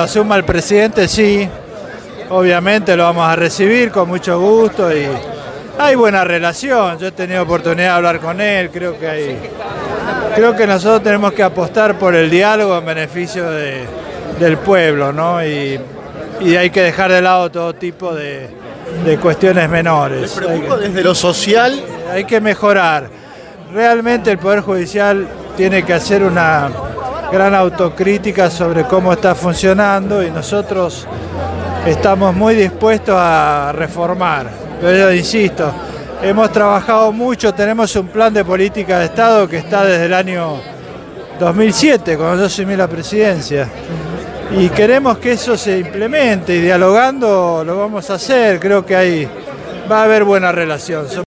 Asuma 0.00 0.36
el 0.36 0.44
presidente, 0.44 1.06
sí, 1.08 1.48
obviamente 2.28 2.96
lo 2.96 3.04
vamos 3.04 3.28
a 3.28 3.36
recibir 3.36 3.90
con 3.90 4.08
mucho 4.08 4.40
gusto 4.40 4.90
y 4.94 5.06
hay 5.78 5.94
buena 5.94 6.24
relación. 6.24 6.98
Yo 6.98 7.08
he 7.08 7.12
tenido 7.12 7.42
oportunidad 7.42 7.88
de 7.90 7.96
hablar 7.96 8.20
con 8.20 8.40
él, 8.40 8.70
creo 8.70 8.98
que 8.98 9.08
hay, 9.08 9.38
creo 10.34 10.56
que 10.56 10.66
nosotros 10.66 11.02
tenemos 11.02 11.32
que 11.32 11.42
apostar 11.42 11.98
por 11.98 12.14
el 12.14 12.30
diálogo 12.30 12.78
en 12.78 12.86
beneficio 12.86 13.50
de, 13.50 13.84
del 14.38 14.58
pueblo, 14.58 15.12
¿no? 15.12 15.44
Y, 15.44 15.78
y 16.40 16.56
hay 16.56 16.70
que 16.70 16.82
dejar 16.82 17.12
de 17.12 17.20
lado 17.20 17.50
todo 17.50 17.74
tipo 17.74 18.14
de, 18.14 18.48
de 19.04 19.16
cuestiones 19.18 19.68
menores. 19.68 20.20
¿Les 20.20 20.32
preocupa 20.32 20.76
desde 20.76 21.02
lo 21.02 21.14
social? 21.14 21.80
Hay 22.10 22.24
que 22.24 22.40
mejorar. 22.40 23.08
Realmente 23.72 24.30
el 24.30 24.38
Poder 24.38 24.60
Judicial 24.60 25.28
tiene 25.56 25.84
que 25.84 25.92
hacer 25.94 26.22
una 26.22 26.70
gran 27.30 27.54
autocrítica 27.54 28.50
sobre 28.50 28.84
cómo 28.84 29.12
está 29.12 29.34
funcionando 29.34 30.22
y 30.22 30.30
nosotros 30.30 31.06
estamos 31.86 32.34
muy 32.34 32.54
dispuestos 32.56 33.14
a 33.16 33.72
reformar. 33.72 34.50
Pero 34.80 34.98
yo 34.98 35.12
insisto, 35.12 35.72
hemos 36.22 36.50
trabajado 36.52 37.12
mucho, 37.12 37.54
tenemos 37.54 37.94
un 37.96 38.08
plan 38.08 38.34
de 38.34 38.44
política 38.44 38.98
de 38.98 39.06
Estado 39.06 39.48
que 39.48 39.58
está 39.58 39.84
desde 39.84 40.06
el 40.06 40.14
año 40.14 40.56
2007, 41.38 42.16
cuando 42.16 42.38
yo 42.38 42.46
asumí 42.46 42.76
la 42.76 42.88
presidencia. 42.88 43.68
Y 44.58 44.68
queremos 44.70 45.18
que 45.18 45.32
eso 45.32 45.56
se 45.56 45.78
implemente 45.78 46.56
y 46.56 46.60
dialogando 46.60 47.62
lo 47.64 47.78
vamos 47.78 48.10
a 48.10 48.14
hacer. 48.14 48.58
Creo 48.58 48.84
que 48.84 48.96
hay, 48.96 49.28
va 49.90 50.00
a 50.00 50.04
haber 50.04 50.24
buena 50.24 50.50
relación. 50.50 51.06